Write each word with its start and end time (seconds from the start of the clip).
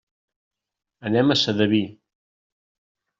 Anem 1.09 1.33
a 1.33 1.37
Sedaví. 1.41 1.83